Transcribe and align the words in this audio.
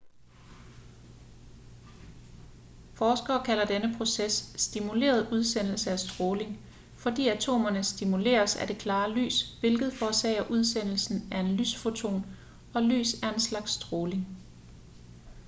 forskere 2.93 3.43
kalder 3.45 3.65
denne 3.65 3.95
proces 3.97 4.53
stimuleret 4.57 5.31
udsendelse 5.31 5.91
af 5.91 5.99
stråling 5.99 6.59
fordi 6.97 7.27
atomerne 7.27 7.83
stimuleres 7.83 8.55
af 8.55 8.67
det 8.67 8.77
klare 8.77 9.11
lys 9.11 9.57
hvilket 9.59 9.93
forårsager 9.93 10.47
udsendelsen 10.49 11.27
af 11.31 11.39
en 11.39 11.55
lysfoton 11.55 12.25
og 12.73 12.81
lys 12.81 13.13
er 13.23 13.33
en 13.33 13.39
slags 13.39 13.71
stråling 13.71 14.27